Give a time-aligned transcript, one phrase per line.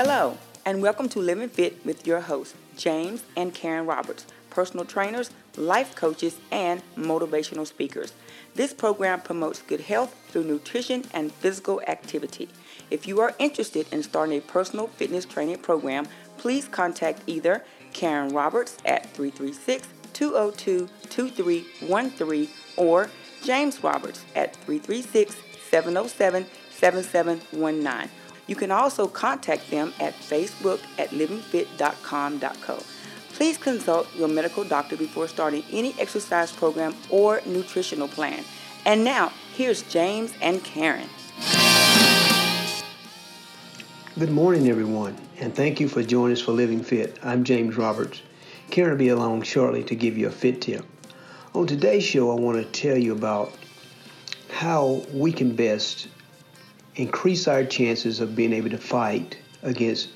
[0.00, 5.32] Hello, and welcome to Living Fit with your hosts, James and Karen Roberts, personal trainers,
[5.56, 8.12] life coaches, and motivational speakers.
[8.54, 12.48] This program promotes good health through nutrition and physical activity.
[12.92, 18.32] If you are interested in starting a personal fitness training program, please contact either Karen
[18.32, 23.10] Roberts at 336 202 2313 or
[23.42, 25.34] James Roberts at 336
[25.68, 28.10] 707 7719.
[28.48, 32.82] You can also contact them at Facebook at livingfit.com.co.
[33.34, 38.42] Please consult your medical doctor before starting any exercise program or nutritional plan.
[38.86, 41.08] And now, here's James and Karen.
[44.18, 47.18] Good morning, everyone, and thank you for joining us for Living Fit.
[47.22, 48.22] I'm James Roberts.
[48.70, 50.84] Karen will be along shortly to give you a fit tip.
[51.54, 53.52] On today's show, I want to tell you about
[54.50, 56.08] how we can best
[56.98, 60.10] increase our chances of being able to fight against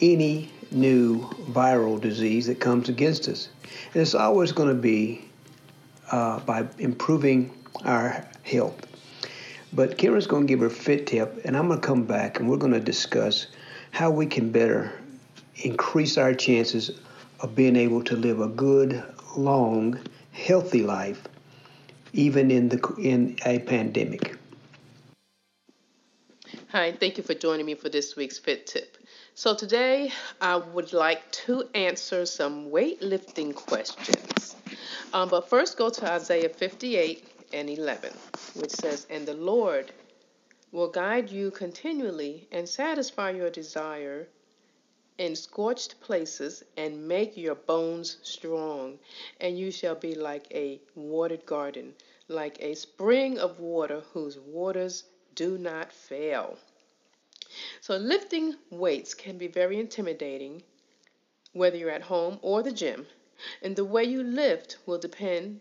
[0.00, 3.50] any new viral disease that comes against us.
[3.92, 5.28] And it's always going to be
[6.10, 7.52] uh, by improving
[7.84, 8.86] our health.
[9.72, 12.48] But Karen's going to give her fit tip, and I'm going to come back and
[12.48, 13.48] we're going to discuss
[13.90, 14.92] how we can better
[15.56, 16.98] increase our chances
[17.40, 19.04] of being able to live a good,
[19.36, 19.98] long,
[20.32, 21.22] healthy life,
[22.14, 24.36] even in the in a pandemic.
[26.70, 28.98] Hi, thank you for joining me for this week's Fit Tip.
[29.36, 34.56] So, today I would like to answer some weightlifting questions.
[35.12, 38.12] Um, but first, go to Isaiah 58 and 11,
[38.56, 39.92] which says, And the Lord
[40.72, 44.26] will guide you continually and satisfy your desire
[45.18, 48.98] in scorched places and make your bones strong,
[49.40, 51.94] and you shall be like a watered garden,
[52.26, 55.04] like a spring of water whose waters
[55.36, 56.58] do not fail.
[57.80, 60.62] So, lifting weights can be very intimidating,
[61.52, 63.06] whether you're at home or the gym,
[63.62, 65.60] and the way you lift will depend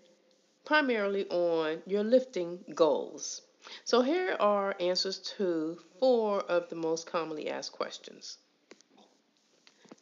[0.63, 3.41] primarily on your lifting goals.
[3.83, 8.37] So, here are answers to four of the most commonly asked questions.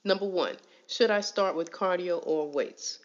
[0.04, 0.58] Number one,
[0.96, 3.00] should I start with cardio or weights?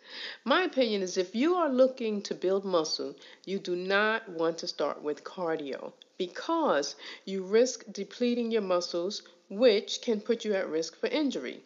[0.45, 3.17] My opinion is if you are looking to build muscle,
[3.47, 10.03] you do not want to start with cardio because you risk depleting your muscles, which
[10.03, 11.63] can put you at risk for injury.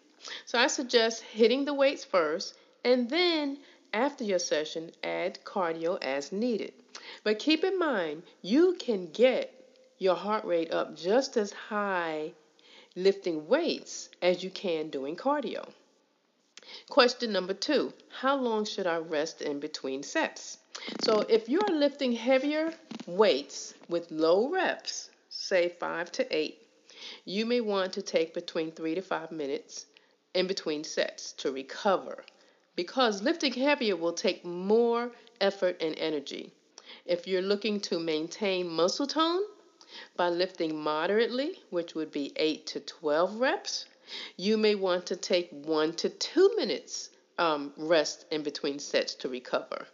[0.46, 3.58] So I suggest hitting the weights first and then
[3.92, 6.72] after your session, add cardio as needed.
[7.24, 9.52] But keep in mind, you can get
[9.98, 12.32] your heart rate up just as high
[12.94, 15.68] lifting weights as you can doing cardio.
[16.88, 20.58] Question number two How long should I rest in between sets?
[21.02, 22.72] So, if you're lifting heavier
[23.06, 26.66] weights with low reps, say five to eight,
[27.24, 29.86] you may want to take between three to five minutes
[30.34, 32.24] in between sets to recover
[32.76, 36.52] because lifting heavier will take more effort and energy.
[37.04, 39.42] If you're looking to maintain muscle tone,
[40.16, 43.86] by lifting moderately, which would be 8 to 12 reps,
[44.36, 49.28] you may want to take 1 to 2 minutes um, rest in between sets to
[49.28, 49.86] recover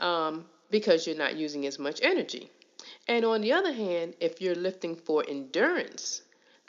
[0.00, 2.50] um, because you're not using as much energy.
[3.08, 6.22] And on the other hand, if you're lifting for endurance,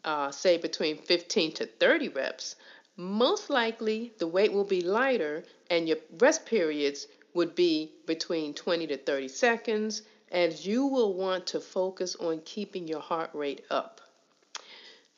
[0.04, 2.56] uh, say between 15 to 30 reps,
[2.98, 8.88] most likely the weight will be lighter and your rest periods would be between 20
[8.88, 10.02] to 30 seconds
[10.32, 14.02] as you will want to focus on keeping your heart rate up.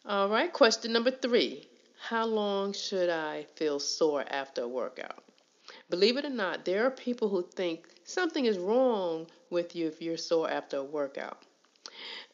[0.09, 1.67] All right, question number three
[1.99, 5.21] How long should I feel sore after a workout?
[5.89, 10.01] Believe it or not, there are people who think something is wrong with you if
[10.01, 11.43] you're sore after a workout.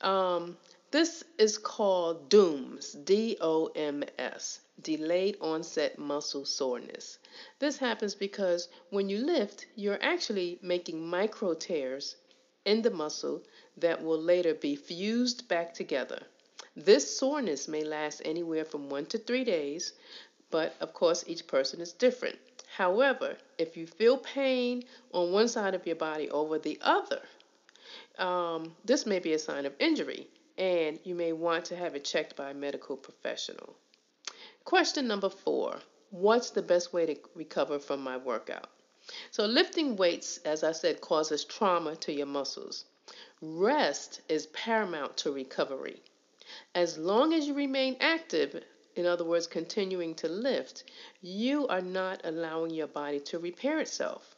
[0.02, 0.56] Um,
[0.92, 7.18] this is called DOMS, D O M S, delayed onset muscle soreness.
[7.58, 12.18] This happens because when you lift, you're actually making micro tears
[12.66, 13.42] in the muscle
[13.78, 16.28] that will later be fused back together.
[16.76, 19.94] This soreness may last anywhere from one to three days,
[20.50, 22.40] but of course, each person is different.
[22.76, 27.22] However, if you feel pain on one side of your body over the other,
[28.18, 30.28] um, this may be a sign of injury,
[30.58, 33.76] and you may want to have it checked by a medical professional.
[34.64, 35.80] Question number four
[36.10, 38.70] What's the best way to recover from my workout?
[39.30, 42.86] So, lifting weights, as I said, causes trauma to your muscles.
[43.42, 46.02] Rest is paramount to recovery.
[46.76, 48.64] As long as you remain active,
[48.96, 50.84] in other words, continuing to lift,
[51.22, 54.36] you are not allowing your body to repair itself.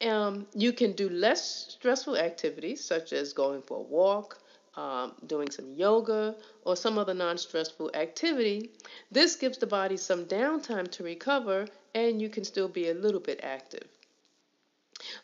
[0.00, 4.40] Um, you can do less stressful activities, such as going for a walk,
[4.78, 8.70] um, doing some yoga or some other non stressful activity,
[9.10, 13.20] this gives the body some downtime to recover and you can still be a little
[13.20, 13.88] bit active.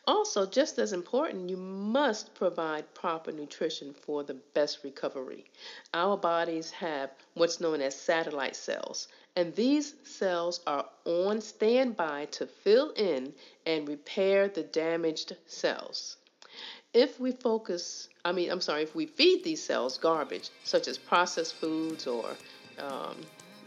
[0.07, 5.45] Also, just as important, you must provide proper nutrition for the best recovery.
[5.95, 12.45] Our bodies have what's known as satellite cells, and these cells are on standby to
[12.45, 13.33] fill in
[13.65, 16.17] and repair the damaged cells.
[16.93, 20.97] If we focus, I mean, I'm sorry, if we feed these cells garbage, such as
[20.99, 22.29] processed foods or
[22.79, 23.17] um,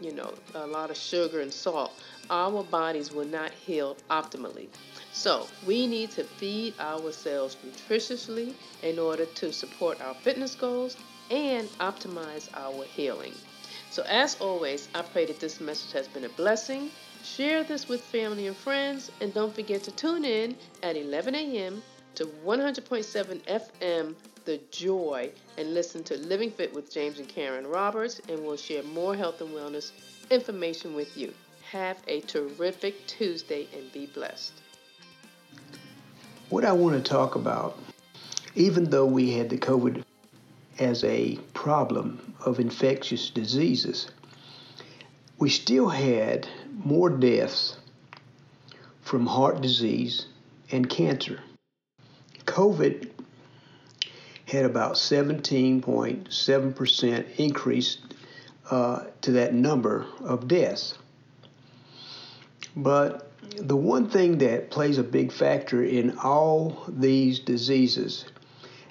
[0.01, 1.93] you know, a lot of sugar and salt,
[2.29, 4.67] our bodies will not heal optimally.
[5.11, 8.53] So, we need to feed ourselves nutritiously
[8.83, 10.97] in order to support our fitness goals
[11.31, 13.33] and optimize our healing.
[13.91, 16.91] So, as always, I pray that this message has been a blessing.
[17.23, 21.81] Share this with family and friends, and don't forget to tune in at 11 a.m.
[22.15, 24.15] to 100.7 FM
[24.49, 25.29] the joy
[25.59, 29.41] and listen to Living Fit with James and Karen Roberts, and we'll share more health
[29.41, 29.91] and wellness
[30.31, 31.31] information with you.
[31.69, 34.53] Have a terrific Tuesday and be blessed.
[36.49, 37.77] What I want to talk about,
[38.55, 40.03] even though we had the COVID
[40.79, 44.09] as a problem of infectious diseases,
[45.37, 47.77] we still had more deaths
[49.03, 50.25] from heart disease
[50.71, 51.39] and cancer.
[52.45, 53.08] COVID
[54.49, 57.97] had about 17.7% increase
[58.71, 60.97] uh, to that number of deaths.
[62.75, 68.25] But the one thing that plays a big factor in all these diseases,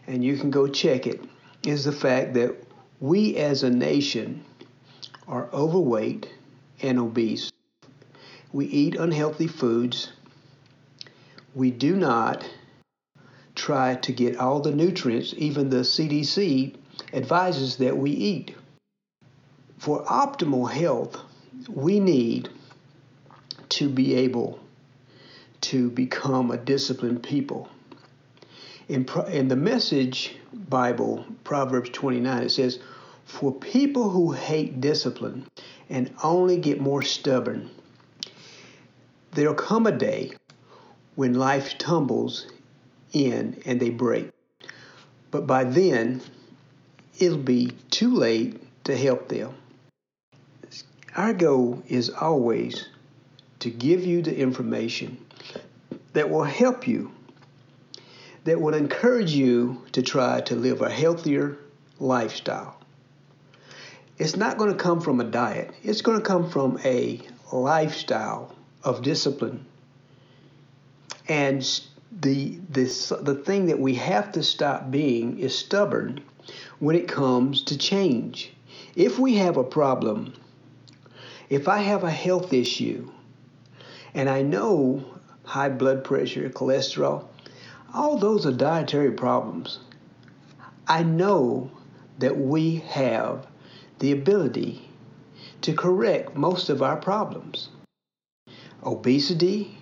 [0.06, 1.22] and you can go check it,
[1.66, 2.54] is the fact that
[3.00, 4.44] we as a nation
[5.26, 6.28] are overweight
[6.82, 7.52] and obese.
[8.52, 10.12] We eat unhealthy foods.
[11.54, 12.48] We do not
[13.58, 16.74] try to get all the nutrients, even the CDC
[17.12, 18.54] advises that we eat.
[19.78, 21.18] For optimal health,
[21.68, 22.48] we need
[23.70, 24.58] to be able
[25.60, 27.68] to become a disciplined people.
[28.88, 32.78] In, in the Message Bible, Proverbs 29, it says,
[33.24, 35.46] For people who hate discipline
[35.90, 37.68] and only get more stubborn,
[39.32, 40.32] there'll come a day
[41.16, 42.46] when life tumbles
[43.12, 44.30] in and they break.
[45.30, 46.22] But by then,
[47.18, 49.54] it'll be too late to help them.
[51.16, 52.88] Our goal is always
[53.60, 55.24] to give you the information
[56.12, 57.12] that will help you,
[58.44, 61.58] that will encourage you to try to live a healthier
[61.98, 62.76] lifestyle.
[64.16, 67.20] It's not going to come from a diet, it's going to come from a
[67.52, 69.64] lifestyle of discipline
[71.28, 71.64] and
[72.10, 76.20] the this the thing that we have to stop being is stubborn
[76.78, 78.52] when it comes to change.
[78.96, 80.34] If we have a problem,
[81.50, 83.10] if I have a health issue,
[84.14, 85.04] and I know
[85.44, 87.26] high blood pressure, cholesterol,
[87.92, 89.78] all those are dietary problems.
[90.86, 91.70] I know
[92.18, 93.46] that we have
[93.98, 94.88] the ability
[95.62, 97.68] to correct most of our problems.
[98.84, 99.76] Obesity,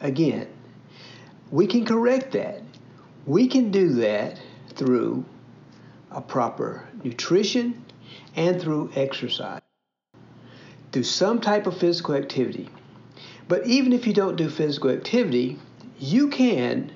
[0.00, 0.48] again,
[1.50, 2.62] we can correct that.
[3.26, 4.40] We can do that
[4.70, 5.24] through
[6.10, 7.84] a proper nutrition
[8.36, 9.62] and through exercise,
[10.92, 12.68] through some type of physical activity.
[13.48, 15.58] But even if you don't do physical activity,
[15.98, 16.92] you can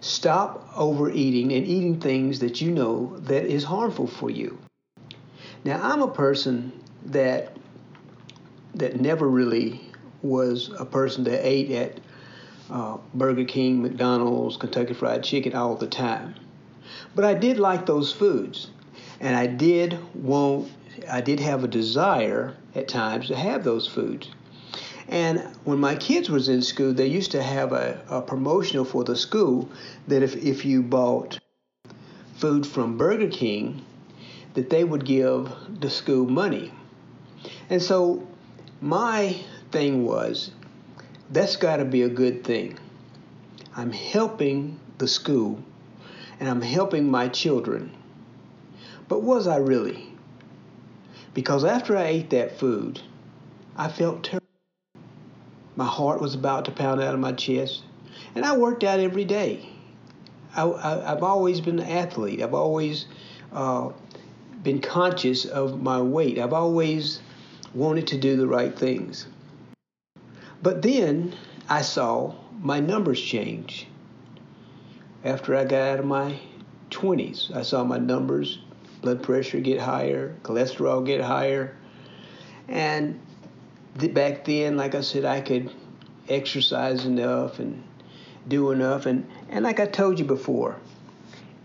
[0.00, 4.58] stop overeating and eating things that you know that is harmful for you.
[5.64, 6.72] Now, I'm a person
[7.06, 7.56] that
[8.74, 9.80] that never really
[10.22, 12.00] was a person that ate at
[12.70, 16.34] uh, Burger King, McDonald's, Kentucky Fried Chicken all the time.
[17.14, 18.70] But I did like those foods,
[19.20, 20.70] and I did want,
[21.10, 24.28] I did have a desire at times to have those foods.
[25.08, 29.04] And when my kids was in school, they used to have a, a promotional for
[29.04, 29.68] the school
[30.08, 31.38] that if, if you bought
[32.36, 33.84] food from Burger King,
[34.54, 36.72] that they would give the school money.
[37.68, 38.26] And so
[38.80, 39.40] my
[39.70, 40.50] thing was
[41.32, 42.78] that's got to be a good thing.
[43.74, 45.62] I'm helping the school
[46.38, 47.90] and I'm helping my children.
[49.08, 50.12] But was I really?
[51.32, 53.00] Because after I ate that food,
[53.76, 54.46] I felt terrible.
[55.74, 57.82] My heart was about to pound out of my chest.
[58.34, 59.66] And I worked out every day.
[60.54, 60.66] I,
[61.06, 62.42] have always been an athlete.
[62.42, 63.06] I've always
[63.52, 63.90] uh,
[64.62, 66.38] been conscious of my weight.
[66.38, 67.20] I've always
[67.74, 69.26] wanted to do the right things.
[70.62, 71.34] But then
[71.68, 73.88] I saw my numbers change.
[75.24, 76.38] After I got out of my
[76.90, 78.60] 20s, I saw my numbers
[79.00, 81.76] blood pressure get higher, cholesterol get higher.
[82.68, 83.20] And
[83.98, 85.72] th- back then, like I said, I could
[86.28, 87.82] exercise enough and
[88.46, 89.06] do enough.
[89.06, 90.76] And, and like I told you before,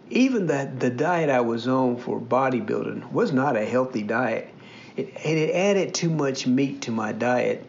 [0.09, 4.49] even the, the diet I was on for bodybuilding was not a healthy diet.
[4.95, 7.63] It, and it added too much meat to my diet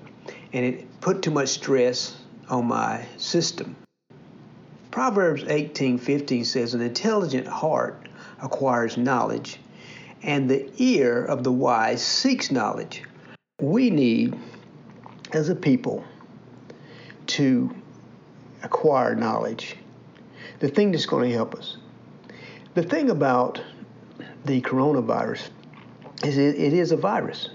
[0.53, 2.17] and it put too much stress
[2.49, 3.77] on my system.
[4.91, 8.09] Proverbs 18:15 says an intelligent heart
[8.41, 9.59] acquires knowledge
[10.23, 13.03] and the ear of the wise seeks knowledge.
[13.61, 14.37] We need
[15.33, 16.05] as a people
[17.27, 17.71] to
[18.63, 19.77] acquire knowledge.
[20.61, 21.77] The thing that's going to help us.
[22.75, 23.61] The thing about
[24.45, 25.51] the coronavirus
[26.25, 27.51] is it, it is a virus.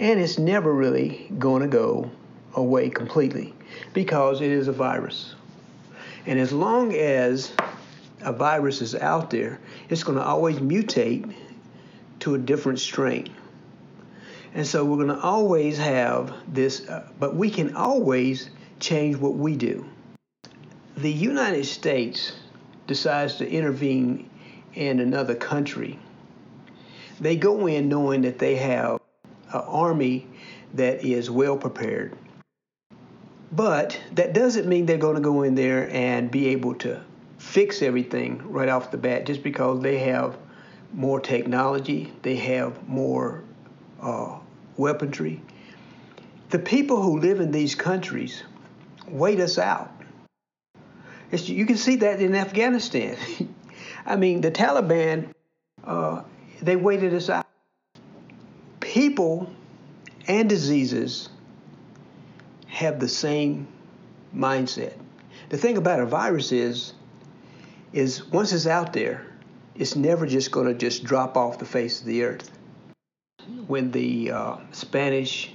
[0.00, 2.10] And it's never really going to go
[2.54, 3.54] away completely
[3.92, 5.34] because it is a virus.
[6.24, 7.52] And as long as
[8.22, 11.34] a virus is out there, it's going to always mutate
[12.20, 13.30] to a different strain.
[14.54, 18.48] And so we're going to always have this, uh, but we can always
[18.80, 19.84] change what we do.
[20.96, 22.32] The United States
[22.86, 24.30] decides to intervene
[24.72, 25.98] in another country,
[27.20, 28.98] they go in knowing that they have
[29.52, 30.26] an army
[30.74, 32.16] that is well prepared.
[33.52, 37.02] But that doesn't mean they're going to go in there and be able to
[37.38, 40.36] fix everything right off the bat just because they have
[40.92, 43.42] more technology, they have more
[44.00, 44.38] uh,
[44.76, 45.42] weaponry.
[46.50, 48.42] The people who live in these countries
[49.08, 49.92] wait us out.
[51.30, 53.16] It's, you can see that in Afghanistan.
[54.06, 55.32] I mean, the Taliban,
[55.84, 56.22] uh,
[56.60, 57.46] they waited us out.
[59.20, 59.50] People
[60.28, 61.28] and diseases
[62.68, 63.68] have the same
[64.34, 64.94] mindset.
[65.50, 66.94] The thing about a virus is,
[67.92, 69.26] is once it's out there,
[69.74, 72.50] it's never just going to just drop off the face of the earth.
[73.66, 75.52] When the uh, Spanish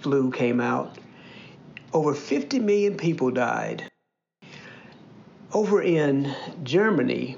[0.00, 0.98] flu came out,
[1.92, 3.88] over 50 million people died.
[5.52, 7.36] Over in Germany,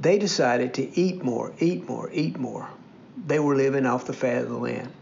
[0.00, 2.68] they decided to eat more, eat more, eat more.
[3.16, 4.92] They were living off the fat of the land.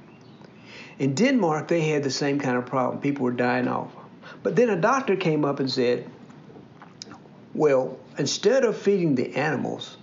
[0.99, 3.01] In Denmark, they had the same kind of problem.
[3.01, 3.91] People were dying off.
[4.43, 6.09] But then a doctor came up and said,
[7.55, 9.97] well, instead of feeding the animals,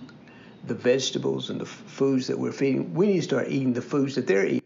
[0.66, 4.14] the vegetables and the foods that we're feeding, we need to start eating the foods
[4.16, 4.62] that they're eating.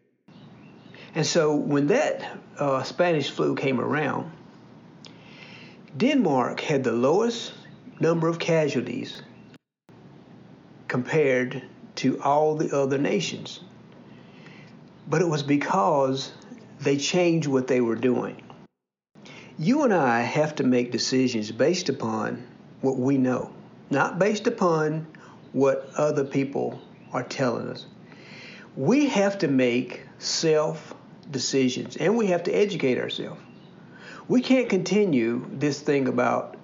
[1.15, 4.31] And so when that uh, Spanish flu came around,
[5.97, 7.55] Denmark had the lowest
[8.01, 9.23] number of casualties
[10.89, 11.63] compared
[11.97, 13.61] to all the other nations.
[15.09, 16.33] But it was because
[16.81, 18.43] they changed what they were doing.
[19.59, 22.47] You and I have to make decisions based upon
[22.81, 23.53] what we know,
[23.91, 25.07] not based upon
[25.53, 26.81] what other people
[27.13, 27.87] are telling us.
[28.77, 30.95] We have to make self
[31.31, 33.41] decisions and we have to educate ourselves.
[34.27, 36.57] We can't continue this thing about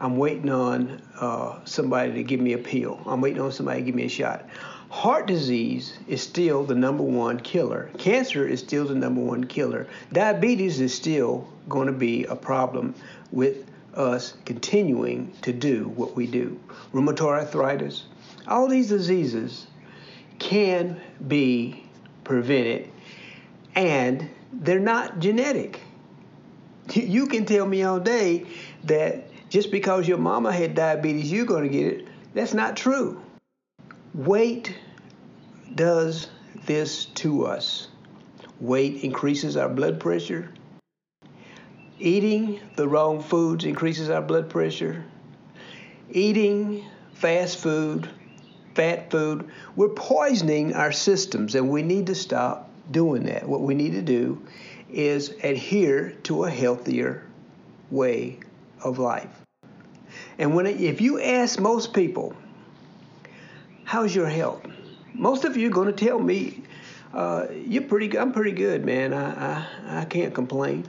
[0.00, 3.00] I'm waiting on uh, somebody to give me a pill.
[3.04, 4.48] I'm waiting on somebody to give me a shot.
[4.90, 7.90] Heart disease is still the number one killer.
[7.98, 9.86] Cancer is still the number one killer.
[10.12, 12.94] Diabetes is still going to be a problem
[13.30, 16.58] with us continuing to do what we do.
[16.92, 18.04] Rheumatoid arthritis,
[18.46, 19.66] all these diseases
[20.38, 21.84] can be
[22.24, 22.90] prevented
[23.74, 25.80] and they're not genetic.
[26.92, 28.46] You can tell me all day
[28.84, 32.08] that just because your mama had diabetes, you're going to get it.
[32.34, 33.20] That's not true.
[34.18, 34.76] Weight
[35.76, 36.26] does
[36.66, 37.86] this to us.
[38.58, 40.50] Weight increases our blood pressure.
[42.00, 45.04] Eating the wrong foods increases our blood pressure.
[46.10, 46.84] Eating
[47.14, 48.10] fast food,
[48.74, 53.48] fat food, we're poisoning our systems, and we need to stop doing that.
[53.48, 54.44] What we need to do
[54.90, 57.24] is adhere to a healthier
[57.92, 58.40] way
[58.82, 59.30] of life.
[60.38, 62.34] And when if you ask most people,
[63.88, 64.60] "How's your health?"
[65.14, 66.62] Most of you are going to tell me,
[67.14, 68.18] uh, "You're pretty.
[68.18, 69.14] I'm pretty good, man.
[69.14, 70.84] I, I I can't complain."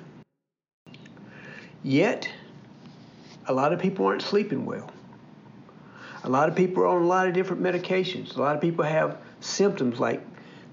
[1.81, 2.29] Yet,
[3.47, 4.91] a lot of people aren't sleeping well.
[6.25, 8.35] A lot of people are on a lot of different medications.
[8.35, 10.21] A lot of people have symptoms like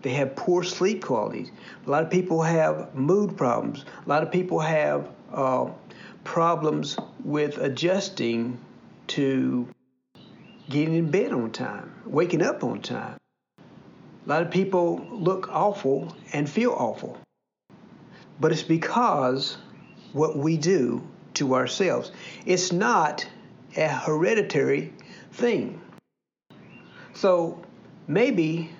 [0.02, 1.52] they have poor sleep qualities.
[1.86, 3.84] A lot of people have mood problems.
[4.04, 5.70] A lot of people have uh,
[6.24, 8.58] problems with adjusting
[9.14, 9.68] to
[10.68, 13.16] getting in bed on time, waking up on time.
[13.58, 17.18] A lot of people look awful and feel awful.
[18.40, 19.56] But it's because
[20.12, 22.10] what we do to ourselves.
[22.44, 23.26] It's not
[23.76, 24.92] a hereditary
[25.32, 25.80] thing.
[27.14, 27.62] So
[28.08, 28.70] maybe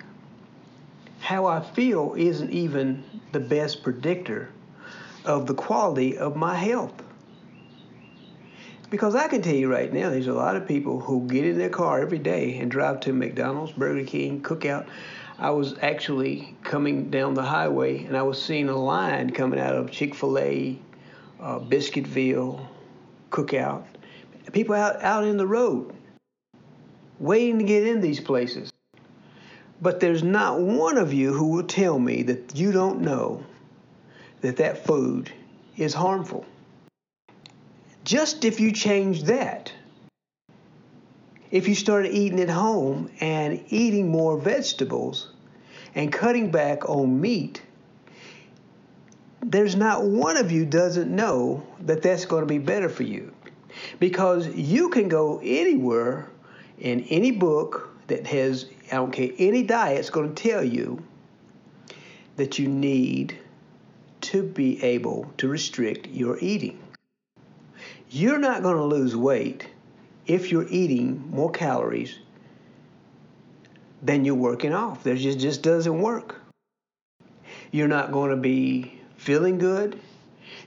[1.19, 4.49] how I feel isn't even the best predictor
[5.25, 7.03] of the quality of my health.
[8.89, 11.57] Because I can tell you right now, there's a lot of people who get in
[11.57, 14.87] their car every day and drive to McDonald's, Burger King, Cookout.
[15.37, 19.75] I was actually coming down the highway and I was seeing a line coming out
[19.75, 20.79] of Chick fil A,
[21.41, 22.65] uh, Biscuitville,
[23.29, 23.83] Cookout.
[24.53, 25.93] People out, out in the road
[27.19, 28.71] waiting to get in these places.
[29.81, 33.43] But there's not one of you who will tell me that you don't know
[34.41, 35.31] that that food
[35.75, 36.45] is harmful.
[38.07, 39.73] Just if you change that,
[41.51, 45.29] if you started eating at home and eating more vegetables
[45.93, 47.61] and cutting back on meat,
[49.41, 53.33] there's not one of you doesn't know that that's going to be better for you.
[53.99, 56.29] Because you can go anywhere
[56.79, 61.03] in any book that has, I don't care, any diet's going to tell you
[62.37, 63.37] that you need
[64.21, 66.79] to be able to restrict your eating.
[68.09, 69.67] You're not going to lose weight
[70.25, 72.17] if you're eating more calories
[74.01, 75.03] than you're working off.
[75.03, 76.41] That just, just doesn't work.
[77.71, 79.99] You're not going to be feeling good.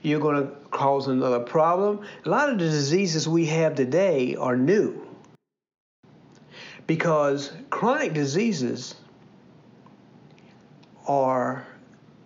[0.03, 2.01] You're going to cause another problem.
[2.25, 5.07] A lot of the diseases we have today are new
[6.87, 8.95] because chronic diseases
[11.07, 11.65] are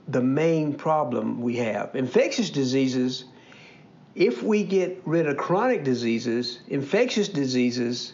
[0.08, 1.96] the main problem we have.
[1.96, 3.26] Infectious diseases,
[4.16, 8.14] if we get rid of chronic diseases, infectious diseases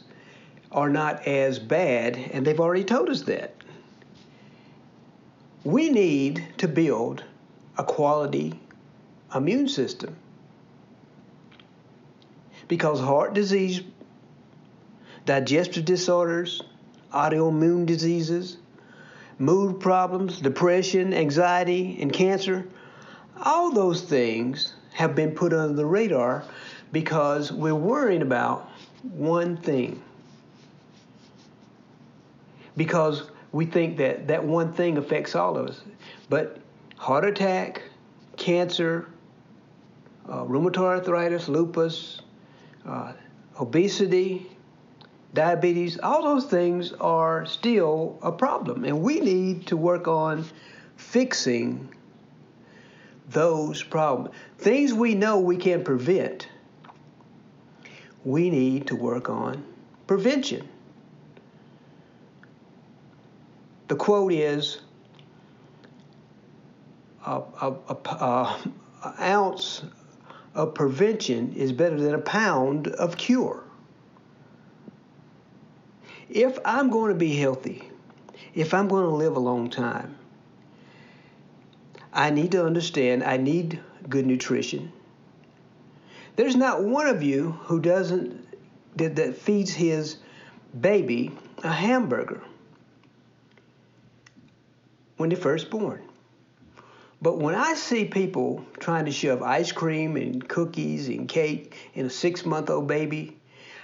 [0.71, 3.53] are not as bad, and they've already told us that.
[5.63, 7.23] We need to build
[7.77, 8.59] a quality
[9.33, 10.15] immune system
[12.67, 13.81] because heart disease
[15.25, 16.63] digestive disorders,
[17.13, 18.57] autoimmune diseases,
[19.37, 22.67] mood problems, depression, anxiety, and cancer,
[23.43, 26.43] all those things have been put under the radar
[26.91, 28.69] because we're worrying about
[29.03, 30.01] one thing.
[32.77, 35.81] Because we think that that one thing affects all of us.
[36.29, 36.59] But
[36.97, 37.83] heart attack,
[38.37, 39.09] cancer,
[40.29, 42.21] uh, rheumatoid arthritis, lupus,
[42.85, 43.13] uh,
[43.59, 44.49] obesity,
[45.33, 48.85] diabetes, all those things are still a problem.
[48.85, 50.45] And we need to work on
[50.95, 51.89] fixing
[53.31, 54.35] those problems.
[54.57, 56.47] Things we know we can prevent,
[58.23, 59.63] we need to work on
[60.07, 60.67] prevention.
[63.87, 64.79] The quote is
[67.25, 68.73] a, a, a, a
[69.19, 69.83] ounce
[70.53, 73.63] of prevention is better than a pound of cure
[76.31, 77.89] if I'm going to be healthy,
[78.55, 80.17] if I'm going to live a long time,
[82.13, 84.91] I need to understand I need good nutrition.
[86.35, 88.47] There's not one of you who doesn't
[88.97, 90.17] that, that feeds his
[90.79, 91.31] baby
[91.63, 92.41] a hamburger
[95.17, 96.01] when they're first born.
[97.21, 102.07] But when I see people trying to shove ice cream and cookies and cake in
[102.07, 103.37] a six month old baby,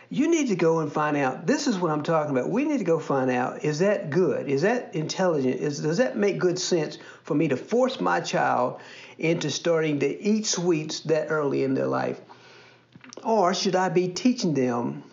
[0.09, 1.45] you need to go and find out.
[1.45, 2.49] This is what I'm talking about.
[2.49, 4.47] We need to go find out is that good?
[4.47, 5.59] Is that intelligent?
[5.59, 8.79] Is, does that make good sense for me to force my child
[9.17, 12.19] into starting to eat sweets that early in their life?
[13.23, 15.03] Or should I be teaching them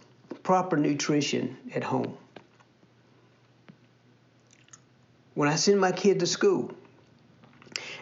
[0.42, 2.16] proper nutrition at home?
[5.34, 6.72] When I send my kid to school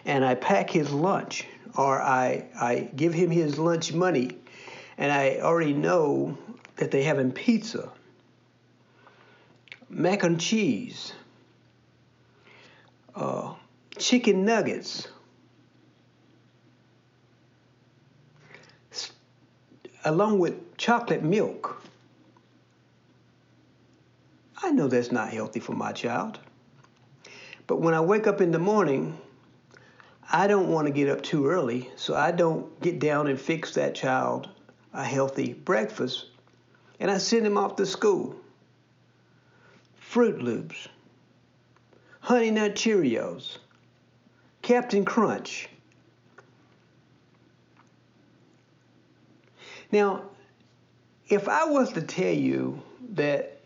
[0.05, 4.37] and I pack his lunch or I, I give him his lunch money
[4.99, 6.37] and I already know
[6.77, 7.89] that they have in pizza,
[9.89, 11.13] mac and cheese,
[13.15, 13.53] uh,
[13.97, 15.07] chicken nuggets,
[20.05, 21.81] along with chocolate milk.
[24.61, 26.39] I know that's not healthy for my child.
[27.67, 29.17] But when I wake up in the morning,
[30.31, 33.73] I don't want to get up too early, so I don't get down and fix
[33.75, 34.49] that child
[34.93, 36.27] a healthy breakfast
[36.99, 38.35] and I sent him off to school.
[39.99, 40.87] Froot Loops,
[42.19, 43.57] Honey Nut Cheerios,
[44.61, 45.69] Captain Crunch.
[49.91, 50.23] Now,
[51.27, 52.81] if I was to tell you
[53.13, 53.59] that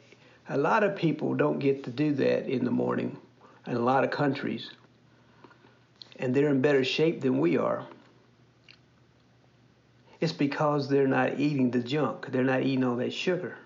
[0.50, 3.18] a lot of people don't get to do that in the morning
[3.66, 4.72] in a lot of countries,
[6.18, 7.86] and they're in better shape than we are,
[10.20, 12.32] it's because they're not eating the junk.
[12.32, 13.58] They're not eating all that sugar.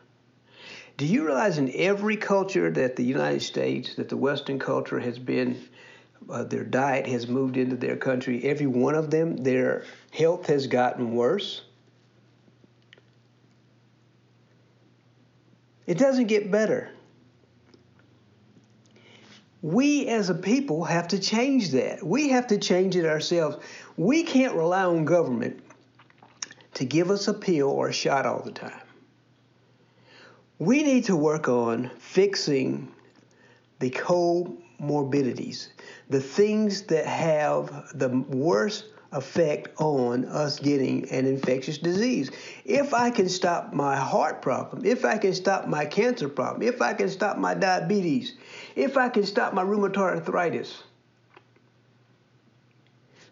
[0.98, 5.18] Do you realize in every culture that the United States, that the Western culture has
[5.18, 5.60] been,
[6.30, 10.68] uh, their diet has moved into their country, every one of them, their health has
[10.68, 11.64] gotten worse?
[15.88, 16.90] It doesn't get better.
[19.62, 22.06] We as a people have to change that.
[22.06, 23.58] We have to change it ourselves.
[23.96, 25.62] We can't rely on government
[26.82, 28.82] to give us a pill or a shot all the time.
[30.58, 32.92] We need to work on fixing
[33.78, 35.68] the comorbidities,
[36.10, 42.32] the things that have the worst effect on us getting an infectious disease.
[42.66, 46.82] If I can stop my heart problem, if I can stop my cancer problem, if
[46.82, 48.34] I can stop my diabetes,
[48.76, 50.82] if I can stop my rheumatoid arthritis,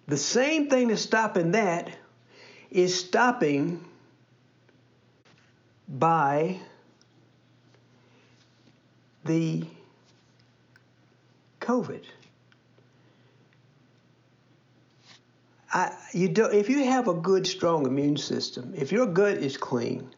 [0.06, 1.90] the same thing that's stopping that
[2.72, 3.84] is stopping
[5.88, 6.60] by
[9.26, 9.66] the
[11.62, 12.04] COVID.
[15.72, 19.56] I, you do, if you have a good, strong immune system, if your gut is
[19.56, 20.10] clean,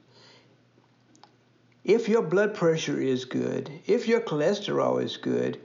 [1.83, 5.59] if your blood pressure is good, if your cholesterol is good,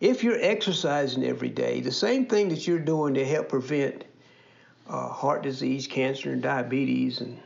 [0.00, 4.04] if you're exercising every day, the same thing that you're doing to help prevent
[4.88, 7.38] uh, heart disease, cancer, and diabetes, and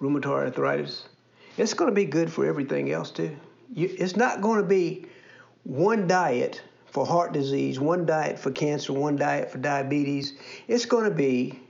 [0.00, 1.08] rheumatoid arthritis,
[1.56, 3.36] it's going to be good for everything else too.
[3.74, 5.06] You, it's not going to be
[5.64, 10.34] one diet for heart disease, one diet for cancer, one diet for diabetes.
[10.66, 11.60] It's going to be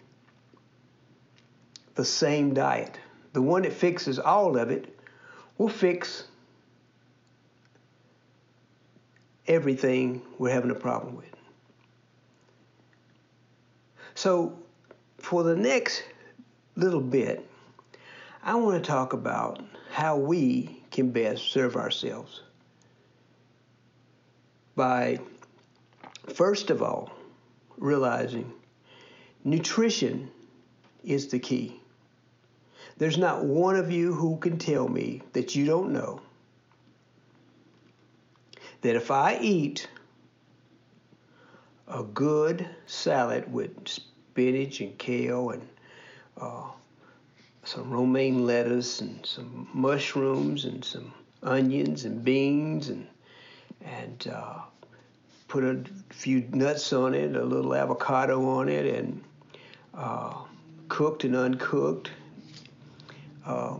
[1.94, 2.98] the same diet.
[3.32, 4.96] The one that fixes all of it
[5.58, 6.24] will fix
[9.48, 11.24] everything we're having a problem with.
[14.14, 14.58] So,
[15.28, 16.04] for the next
[16.74, 17.46] little bit,
[18.42, 19.62] I want to talk about
[19.92, 22.40] how we can best serve ourselves
[24.74, 25.18] by,
[26.32, 27.10] first of all,
[27.76, 28.50] realizing
[29.44, 30.30] nutrition
[31.04, 31.78] is the key.
[32.96, 36.22] There's not one of you who can tell me that you don't know
[38.80, 39.90] that if I eat
[41.86, 43.76] a good salad with
[44.30, 45.68] spinach and kale and
[46.40, 46.64] uh,
[47.64, 51.12] some romaine lettuce and some mushrooms and some
[51.42, 53.06] onions and beans and
[53.82, 54.58] and uh,
[55.46, 59.22] put a few nuts on it, a little avocado on it, and
[59.94, 60.34] uh,
[60.88, 62.10] cooked and uncooked
[63.46, 63.76] uh,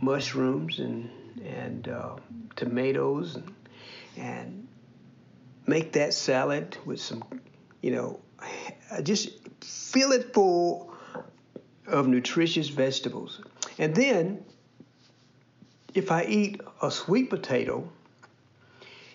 [0.00, 1.10] mushrooms and
[1.44, 2.16] and uh,
[2.56, 3.54] tomatoes and
[4.16, 4.66] and
[5.66, 7.24] make that salad with some,
[7.82, 8.20] you know,
[9.02, 10.92] just fill it full
[11.86, 13.40] of nutritious vegetables.
[13.78, 14.44] And then,
[15.94, 17.88] if I eat a sweet potato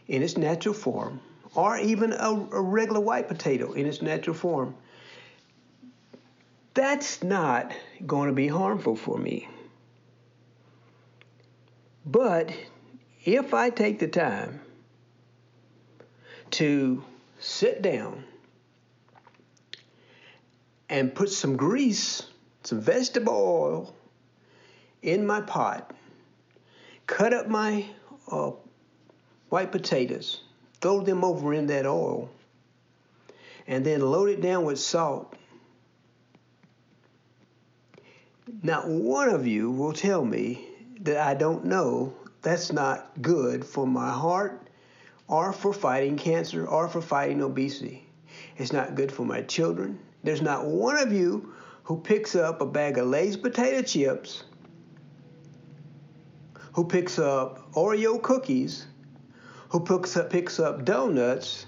[0.08, 1.20] in its natural form,
[1.54, 4.76] or even a, a regular white potato in its natural form,
[6.74, 7.74] that's not
[8.06, 9.48] going to be harmful for me.
[12.06, 12.52] But
[13.26, 14.62] if I take the time
[16.52, 17.04] to
[17.40, 18.24] sit down
[20.92, 22.22] and put some grease,
[22.64, 23.96] some vegetable oil
[25.02, 25.96] in my pot,
[27.08, 27.86] cut up my
[28.30, 28.52] uh,
[29.48, 30.42] white potatoes,
[30.82, 32.30] throw them over in that oil,
[33.68, 35.34] and then load it down with salt.
[38.62, 40.68] Not one of you will tell me
[41.00, 44.68] that I don't know that's not good for my heart
[45.30, 48.06] or for fighting cancer or for fighting obesity.
[48.58, 49.98] It's not good for my children.
[50.24, 51.54] There's not one of you
[51.84, 54.44] who picks up a bag of Lay's potato chips,
[56.74, 58.86] who picks up Oreo cookies,
[59.70, 61.66] who picks up, picks up donuts,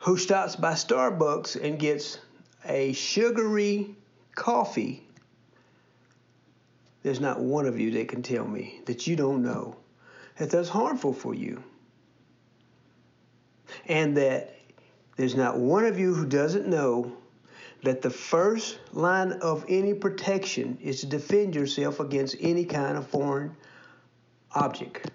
[0.00, 2.18] who stops by Starbucks and gets
[2.64, 3.96] a sugary
[4.34, 5.06] coffee.
[7.02, 9.76] There's not one of you that can tell me that you don't know
[10.36, 11.62] that that's harmful for you.
[13.86, 14.57] And that
[15.18, 17.12] there's not one of you who doesn't know
[17.82, 23.06] that the first line of any protection is to defend yourself against any kind of
[23.08, 23.54] foreign
[24.54, 25.10] object.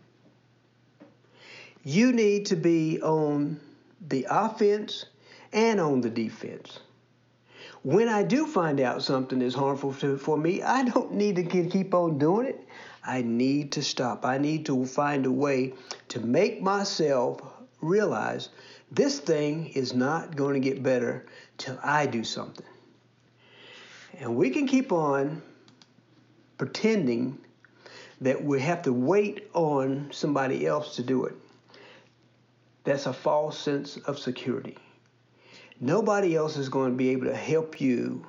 [1.86, 3.62] You need to be on
[4.06, 5.06] the offense
[5.54, 6.80] and on the defense.
[7.84, 11.44] When I do find out something is harmful to, for me, I don't need to
[11.44, 12.68] keep on doing it.
[13.06, 14.26] I need to stop.
[14.26, 15.74] I need to find a way
[16.10, 17.40] to make myself
[17.82, 18.50] realize
[18.94, 21.26] this thing is not going to get better
[21.58, 22.66] till I do something.
[24.20, 25.42] And we can keep on
[26.60, 27.40] pretending
[28.22, 31.34] that we have to wait on somebody else to do it.
[32.84, 34.78] That's a false sense of security.
[35.80, 38.26] Nobody else is going to be able to help you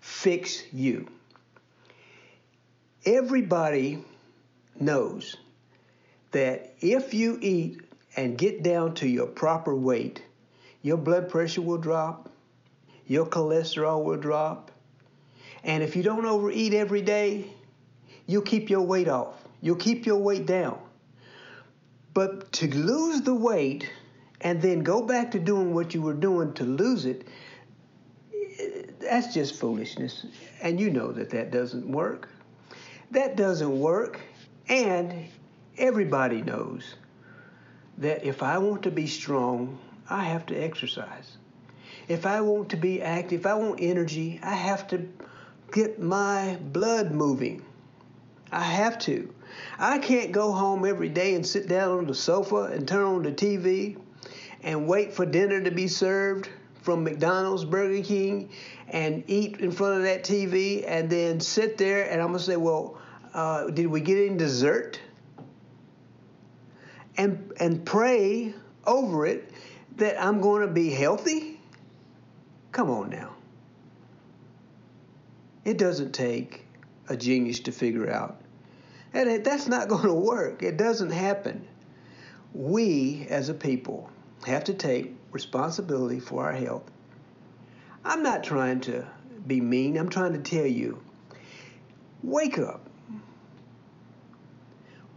[0.00, 1.06] fix you.
[3.06, 4.04] Everybody
[4.80, 5.36] knows
[6.32, 7.80] that if you eat
[8.16, 10.22] and get down to your proper weight,
[10.82, 12.30] your blood pressure will drop,
[13.06, 14.70] your cholesterol will drop,
[15.64, 17.46] and if you don't overeat every day,
[18.26, 19.34] you'll keep your weight off.
[19.60, 20.78] You'll keep your weight down.
[22.14, 23.88] But to lose the weight
[24.40, 27.26] and then go back to doing what you were doing to lose it,
[29.00, 30.26] that's just foolishness.
[30.60, 32.28] And you know that that doesn't work.
[33.12, 34.20] That doesn't work.
[34.68, 35.28] And
[35.78, 36.96] everybody knows
[38.02, 41.36] that if I want to be strong, I have to exercise.
[42.08, 45.08] If I want to be active, if I want energy, I have to
[45.72, 47.64] get my blood moving.
[48.50, 49.32] I have to.
[49.78, 53.22] I can't go home every day and sit down on the sofa and turn on
[53.22, 53.96] the TV
[54.62, 56.48] and wait for dinner to be served
[56.82, 58.50] from McDonald's, Burger King,
[58.88, 62.44] and eat in front of that TV and then sit there and I'm going to
[62.44, 62.98] say, well,
[63.32, 64.98] uh, did we get any dessert?
[67.16, 68.54] And, and pray
[68.86, 69.50] over it
[69.96, 71.60] that I'm going to be healthy?
[72.72, 73.34] Come on now.
[75.64, 76.66] It doesn't take
[77.08, 78.40] a genius to figure out.
[79.12, 80.62] And that's not going to work.
[80.62, 81.66] It doesn't happen.
[82.54, 84.10] We, as a people,
[84.46, 86.90] have to take responsibility for our health.
[88.04, 89.06] I'm not trying to
[89.46, 89.96] be mean.
[89.96, 91.00] I'm trying to tell you
[92.22, 92.88] wake up.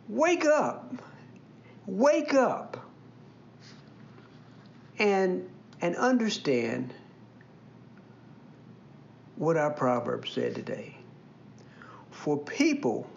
[0.08, 0.94] Wake up.
[1.88, 2.78] Wake up.
[4.98, 5.50] And
[5.82, 6.94] and understand
[9.36, 10.98] what our proverb said today.
[12.12, 13.10] For people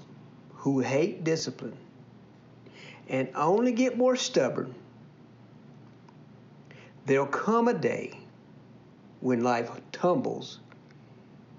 [0.54, 1.76] who hate discipline
[3.09, 4.74] and only get more stubborn,
[7.07, 8.18] there'll come a day
[9.20, 10.59] when life tumbles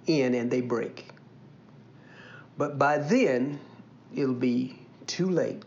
[0.05, 1.07] in and they break.
[2.57, 3.59] But by then,
[4.13, 5.63] it'll be too late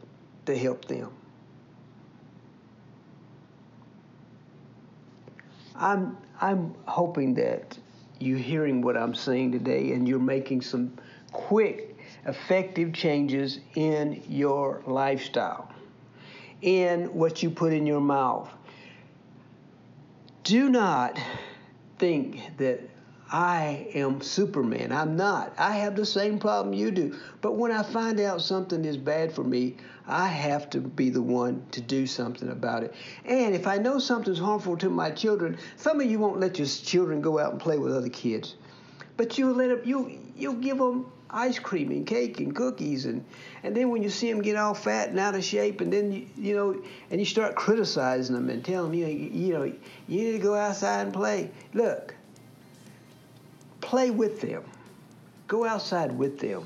[0.46, 1.10] to help them.
[5.82, 7.76] I'm, I'm hoping that
[8.20, 10.96] you're hearing what I'm saying today and you're making some
[11.32, 15.68] quick, effective changes in your lifestyle,
[16.60, 18.48] in what you put in your mouth.
[20.44, 21.18] Do not
[21.98, 22.80] think that
[23.32, 24.92] I am Superman.
[24.92, 25.54] I'm not.
[25.56, 27.18] I have the same problem you do.
[27.40, 31.22] But when I find out something is bad for me, I have to be the
[31.22, 32.94] one to do something about it.
[33.24, 36.68] And if I know something's harmful to my children, some of you won't let your
[36.68, 38.56] children go out and play with other kids.
[39.16, 43.24] But you'll let them, you you'll give them ice cream and cake and cookies and
[43.62, 46.12] and then when you see them get all fat and out of shape and then
[46.12, 49.64] you, you know and you start criticizing them and telling them you know, you know
[50.08, 51.50] you need to go outside and play.
[51.72, 52.14] Look,
[53.92, 54.64] Play with them.
[55.48, 56.64] Go outside with them.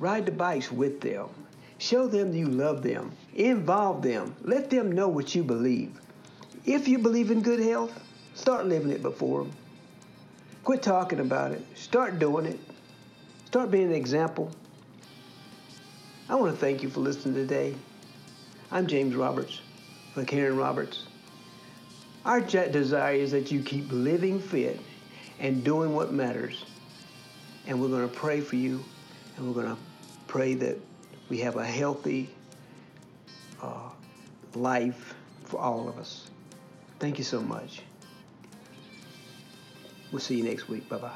[0.00, 1.28] Ride the bikes with them.
[1.78, 3.12] Show them you love them.
[3.36, 4.34] Involve them.
[4.42, 5.92] Let them know what you believe.
[6.66, 7.92] If you believe in good health,
[8.34, 9.52] start living it before them.
[10.64, 11.64] Quit talking about it.
[11.76, 12.58] Start doing it.
[13.44, 14.50] Start being an example.
[16.28, 17.76] I want to thank you for listening today.
[18.72, 19.60] I'm James Roberts
[20.12, 21.06] for Karen Roberts.
[22.24, 24.80] Our desire is that you keep living fit
[25.40, 26.64] and doing what matters.
[27.66, 28.82] And we're going to pray for you,
[29.36, 29.80] and we're going to
[30.26, 30.78] pray that
[31.28, 32.30] we have a healthy
[33.62, 33.90] uh,
[34.54, 36.30] life for all of us.
[36.98, 37.82] Thank you so much.
[40.10, 40.88] We'll see you next week.
[40.88, 41.12] Bye bye.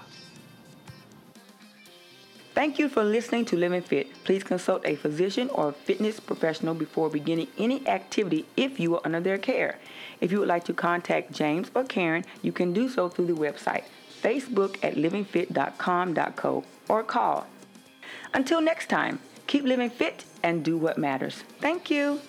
[2.54, 4.08] Thank you for listening to Living Fit.
[4.24, 9.20] Please consult a physician or fitness professional before beginning any activity if you are under
[9.20, 9.78] their care.
[10.20, 13.32] If you would like to contact James or Karen, you can do so through the
[13.32, 13.84] website
[14.22, 17.46] Facebook at livingfit.com.co or call.
[18.34, 21.44] Until next time, keep living fit and do what matters.
[21.60, 22.20] Thank you.